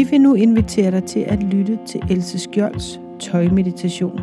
Vi 0.00 0.04
vil 0.10 0.20
nu 0.20 0.34
invitere 0.34 0.90
dig 0.90 1.04
til 1.04 1.20
at 1.20 1.42
lytte 1.42 1.78
til 1.86 2.00
Else 2.10 2.38
Skjolds 2.38 3.00
tøjmeditation. 3.18 4.20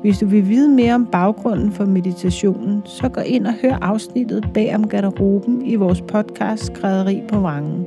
Hvis 0.00 0.18
du 0.18 0.26
vil 0.26 0.48
vide 0.48 0.68
mere 0.68 0.94
om 0.94 1.06
baggrunden 1.06 1.72
for 1.72 1.84
meditationen, 1.84 2.82
så 2.84 3.08
gå 3.08 3.20
ind 3.20 3.46
og 3.46 3.54
hør 3.62 3.78
afsnittet 3.82 4.48
bag 4.54 4.74
om 4.74 4.88
garderoben 4.88 5.66
i 5.66 5.74
vores 5.74 6.00
podcast 6.00 6.66
Skrædderi 6.66 7.22
på 7.28 7.40
Vangen. 7.40 7.86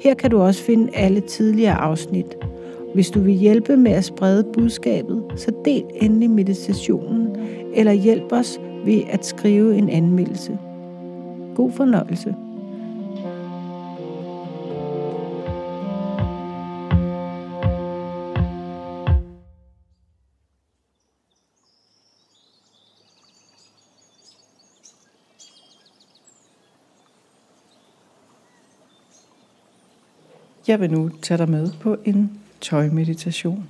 Her 0.00 0.14
kan 0.14 0.30
du 0.30 0.40
også 0.40 0.62
finde 0.62 0.88
alle 0.94 1.20
tidligere 1.20 1.74
afsnit. 1.74 2.36
Hvis 2.94 3.10
du 3.10 3.20
vil 3.20 3.34
hjælpe 3.34 3.76
med 3.76 3.92
at 3.92 4.04
sprede 4.04 4.44
budskabet, 4.52 5.22
så 5.36 5.52
del 5.64 5.84
endelig 5.94 6.30
meditationen, 6.30 7.28
eller 7.74 7.92
hjælp 7.92 8.32
os 8.32 8.60
ved 8.84 9.00
at 9.10 9.26
skrive 9.26 9.76
en 9.76 9.88
anmeldelse. 9.88 10.58
God 11.54 11.72
fornøjelse. 11.72 12.34
Jeg 30.68 30.80
vil 30.80 30.90
nu 30.90 31.10
tage 31.22 31.38
dig 31.38 31.50
med 31.50 31.70
på 31.80 31.96
en 32.04 32.40
tøjmeditation. 32.60 33.68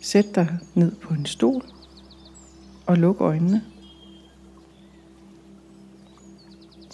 Sæt 0.00 0.34
dig 0.34 0.58
ned 0.74 0.92
på 0.92 1.14
en 1.14 1.26
stol 1.26 1.62
og 2.86 2.96
luk 2.96 3.20
øjnene. 3.20 3.62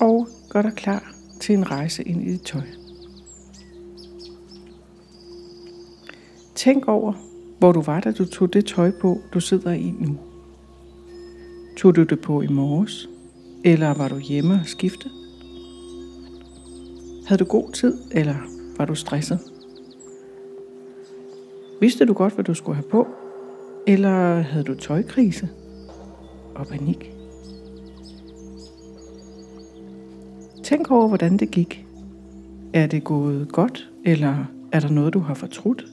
Og 0.01 0.29
gør 0.49 0.63
dig 0.63 0.73
klar 0.73 1.13
til 1.41 1.55
en 1.55 1.71
rejse 1.71 2.03
ind 2.03 2.23
i 2.23 2.33
dit 2.33 2.43
tøj. 2.43 2.67
Tænk 6.55 6.89
over, 6.89 7.13
hvor 7.59 7.73
du 7.73 7.81
var, 7.81 8.01
da 8.01 8.13
du 8.13 8.25
tog 8.25 8.53
det 8.53 8.67
tøj 8.67 8.91
på, 9.01 9.21
du 9.35 9.41
sidder 9.41 9.73
i 9.73 9.91
nu. 9.91 10.19
Tog 11.77 11.97
du 11.97 12.03
det 12.03 12.21
på 12.21 12.43
i 12.43 12.47
morges? 12.47 13.09
Eller 13.65 13.95
var 13.95 14.09
du 14.09 14.19
hjemme 14.19 14.55
og 14.55 14.67
skifte? 14.67 15.11
Havde 17.29 17.39
du 17.39 17.45
god 17.45 17.73
tid, 17.73 17.95
eller 18.11 18.35
var 18.77 18.85
du 18.85 18.95
stresset? 18.95 19.39
Vidste 21.81 22.05
du 22.05 22.13
godt, 22.13 22.35
hvad 22.35 22.45
du 22.45 22.55
skulle 22.55 22.77
have 22.77 22.89
på? 22.91 23.07
Eller 23.87 24.41
havde 24.41 24.65
du 24.65 24.75
tøjkrise 24.75 25.49
og 26.55 26.67
panik? 26.67 27.13
Tænk 30.65 30.91
over, 30.91 31.09
hvordan 31.09 31.37
det 31.37 31.51
gik. 31.51 31.87
Er 32.73 32.87
det 32.87 33.05
gået 33.05 33.53
godt, 33.53 33.91
eller 34.05 34.45
er 34.73 34.81
der 34.81 34.89
noget, 34.89 35.15
du 35.15 35.19
har 35.19 35.35
fortrudt? 35.35 35.85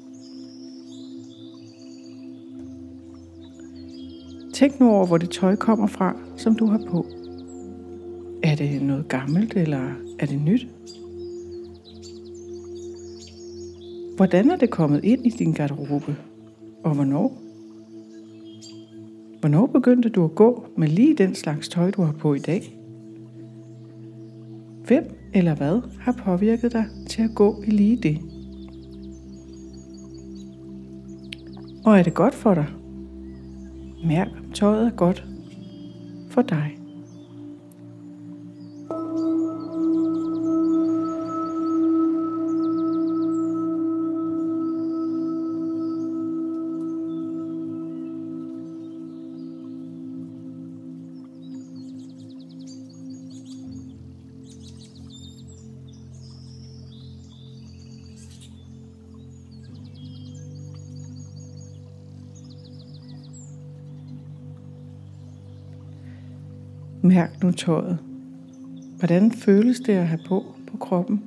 Tænk 4.53 4.79
nu 4.79 4.91
over, 4.91 5.05
hvor 5.05 5.17
det 5.17 5.29
tøj 5.29 5.55
kommer 5.55 5.87
fra, 5.87 6.15
som 6.37 6.55
du 6.55 6.65
har 6.65 6.81
på. 6.89 7.05
Er 8.43 8.55
det 8.55 8.81
noget 8.81 9.07
gammelt, 9.07 9.53
eller 9.53 9.89
er 10.19 10.25
det 10.25 10.41
nyt? 10.41 10.67
Hvordan 14.15 14.49
er 14.49 14.55
det 14.55 14.69
kommet 14.69 15.03
ind 15.03 15.25
i 15.25 15.29
din 15.29 15.53
garderobe? 15.53 16.15
Og 16.83 16.95
hvornår? 16.95 17.41
Hvornår 19.39 19.65
begyndte 19.65 20.09
du 20.09 20.23
at 20.25 20.35
gå 20.35 20.65
med 20.77 20.87
lige 20.87 21.15
den 21.15 21.35
slags 21.35 21.69
tøj, 21.69 21.91
du 21.91 22.01
har 22.01 22.11
på 22.11 22.33
i 22.33 22.39
dag? 22.39 22.79
Hvem 24.87 25.03
eller 25.33 25.55
hvad 25.55 25.81
har 25.99 26.11
påvirket 26.11 26.71
dig 26.73 26.85
til 27.09 27.21
at 27.21 27.35
gå 27.35 27.63
i 27.67 27.69
lige 27.71 27.97
det? 27.97 28.19
Og 31.85 31.99
er 31.99 32.03
det 32.03 32.13
godt 32.13 32.35
for 32.35 32.53
dig? 32.53 32.67
Mærk, 34.05 34.27
om 34.27 34.51
tøjet 34.51 34.87
er 34.87 34.91
godt 34.91 35.25
for 36.29 36.41
dig. 36.41 36.77
Mærk 67.05 67.43
nu 67.43 67.51
tøjet. 67.51 67.97
Hvordan 68.97 69.31
føles 69.31 69.79
det 69.79 69.93
at 69.93 70.07
have 70.07 70.19
på 70.27 70.45
på 70.71 70.77
kroppen? 70.77 71.23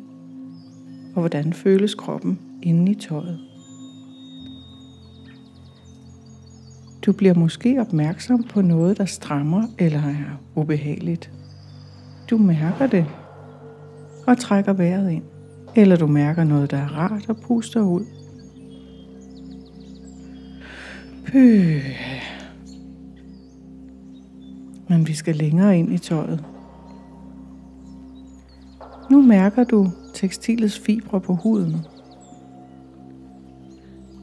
Og 1.15 1.21
hvordan 1.21 1.53
føles 1.53 1.95
kroppen 1.95 2.39
inde 2.63 2.93
i 2.93 2.95
tøjet? 2.95 3.39
Du 7.07 7.13
bliver 7.13 7.35
måske 7.35 7.81
opmærksom 7.81 8.43
på 8.43 8.63
noget, 8.63 8.99
der 8.99 9.05
strammer 9.05 9.63
eller 9.79 10.03
er 10.03 10.41
ubehageligt. 10.55 11.31
Du 12.31 12.39
mærker 12.39 12.87
det 12.87 13.07
og 14.27 14.39
trækker 14.39 14.73
vejret 14.73 15.11
ind. 15.11 15.25
Eller 15.77 15.97
du 15.97 16.07
mærker 16.07 16.45
noget, 16.45 16.71
der 16.71 16.77
er 16.77 16.97
rart 16.99 17.29
og 17.29 17.37
puster 17.37 17.81
ud. 17.81 18.05
Pøh. 21.27 22.38
Men 24.89 25.07
vi 25.07 25.13
skal 25.13 25.37
længere 25.37 25.79
ind 25.79 25.93
i 25.93 25.99
tøjet. 25.99 26.45
Nu 29.11 29.23
mærker 29.23 29.65
du 29.65 29.91
tekstilets 30.15 30.79
fibre 30.79 31.21
på 31.21 31.35
huden. 31.35 31.77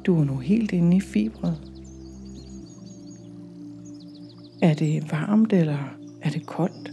Du 0.06 0.20
er 0.20 0.24
nu 0.24 0.38
helt 0.38 0.72
inde 0.72 0.98
i 0.98 1.00
fibret. 1.00 1.72
Er 4.62 4.74
det 4.74 5.12
varmt, 5.12 5.53
eller 5.53 5.78
er 6.22 6.30
det 6.30 6.46
koldt? 6.46 6.92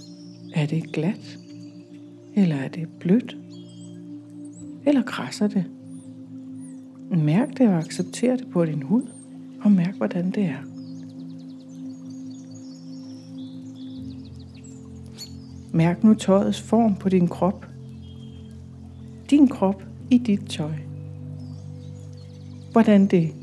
Er 0.54 0.66
det 0.66 0.92
glat? 0.92 1.38
Eller 2.34 2.56
er 2.56 2.68
det 2.68 2.88
blødt? 3.00 3.36
Eller 4.86 5.02
krasser 5.02 5.48
det? 5.48 5.64
Mærk 7.10 7.58
det 7.58 7.68
og 7.68 7.78
accepter 7.78 8.36
det 8.36 8.46
på 8.50 8.64
din 8.64 8.82
hud, 8.82 9.02
og 9.64 9.72
mærk, 9.72 9.94
hvordan 9.96 10.30
det 10.30 10.44
er. 10.44 10.71
Mærk 15.74 16.04
nu 16.04 16.14
tøjets 16.14 16.60
form 16.60 16.94
på 16.94 17.08
din 17.08 17.28
krop. 17.28 17.66
Din 19.30 19.48
krop 19.48 19.84
i 20.10 20.18
dit 20.18 20.40
tøj. 20.48 20.72
Hvordan 22.72 23.06
det 23.06 23.34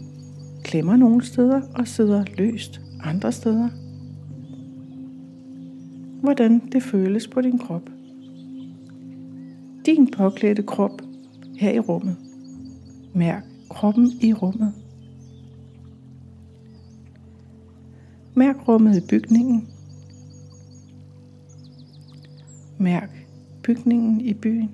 klemmer 0.64 0.96
nogle 0.96 1.26
steder 1.26 1.62
og 1.76 1.88
sidder 1.88 2.24
løst 2.38 2.82
andre 3.04 3.32
steder. 3.32 3.70
Hvordan 6.22 6.62
det 6.72 6.84
føles 6.84 7.28
på 7.28 7.42
din 7.42 7.60
krop. 7.60 7.90
Din 9.86 10.12
påklædte 10.12 10.64
krop 10.64 11.02
her 11.58 11.72
i 11.72 11.80
rummet. 11.80 12.16
Mærk 13.14 13.44
kroppen 13.70 14.12
i 14.22 14.34
rummet. 14.34 14.74
Mærk 18.36 18.68
rummet 18.68 18.98
i 18.98 19.08
bygningen 19.10 19.68
Mærk 22.82 23.28
bygningen 23.64 24.22
i 24.22 24.34
byen. 24.34 24.72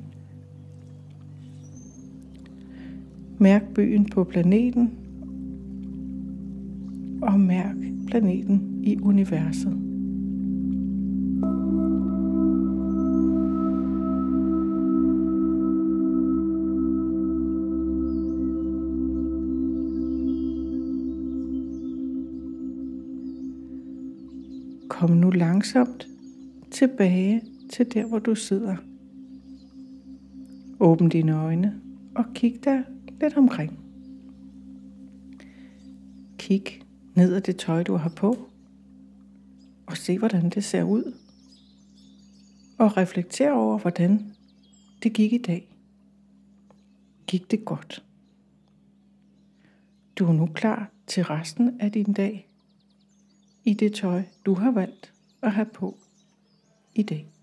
Mærk 3.37 3.63
byen 3.75 4.05
på 4.05 4.23
planeten. 4.23 4.91
Og 7.21 7.39
mærk 7.39 7.75
planeten 8.07 8.79
i 8.83 8.99
universet. 8.99 9.77
Kom 24.89 25.09
nu 25.09 25.29
langsomt 25.29 26.07
tilbage 26.71 27.41
til 27.69 27.93
der, 27.93 28.05
hvor 28.05 28.19
du 28.19 28.35
sidder. 28.35 28.75
Åbn 30.79 31.09
dine 31.09 31.35
øjne 31.35 31.81
og 32.15 32.25
kig 32.33 32.63
dig 32.63 32.83
lidt 33.21 33.37
omkring. 33.37 33.79
Kig 36.37 36.63
ned 37.15 37.35
ad 37.35 37.41
det 37.41 37.57
tøj, 37.57 37.83
du 37.83 37.95
har 37.95 38.09
på, 38.09 38.49
og 39.85 39.97
se, 39.97 40.17
hvordan 40.17 40.49
det 40.49 40.63
ser 40.63 40.83
ud. 40.83 41.13
Og 42.77 42.97
reflekter 42.97 43.51
over, 43.51 43.77
hvordan 43.77 44.35
det 45.03 45.13
gik 45.13 45.33
i 45.33 45.37
dag. 45.37 45.71
gik 47.27 47.51
det 47.51 47.65
godt. 47.65 48.03
Du 50.15 50.27
er 50.27 50.33
nu 50.33 50.45
klar 50.45 50.91
til 51.07 51.23
resten 51.23 51.81
af 51.81 51.91
din 51.91 52.13
dag 52.13 52.49
i 53.63 53.73
det 53.73 53.93
tøj, 53.93 54.23
du 54.45 54.53
har 54.53 54.71
valgt 54.71 55.13
at 55.41 55.51
have 55.51 55.65
på 55.65 55.97
i 56.95 57.03
dag. 57.03 57.34